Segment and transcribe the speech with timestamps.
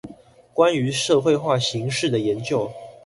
[0.55, 2.71] 關於社會化形式的研究